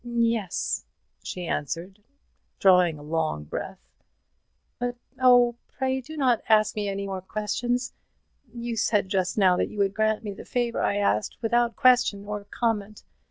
"Yes," 0.03 0.83
she 1.21 1.45
answered, 1.45 2.01
drawing 2.59 2.97
a 2.97 3.03
long 3.03 3.43
breath; 3.43 3.77
"but, 4.79 4.95
oh, 5.21 5.57
pray 5.67 6.01
do 6.01 6.17
not 6.17 6.41
ask 6.49 6.75
me 6.75 6.89
any 6.89 7.05
more 7.05 7.21
questions. 7.21 7.93
You 8.51 8.75
said 8.77 9.09
just 9.09 9.37
now 9.37 9.57
that 9.57 9.69
you 9.69 9.77
would 9.77 9.93
grant 9.93 10.23
me 10.23 10.33
the 10.33 10.43
favour 10.43 10.81
I 10.81 10.97
asked 10.97 11.37
without 11.43 11.75
question 11.75 12.25
or 12.25 12.45
comment. 12.49 13.03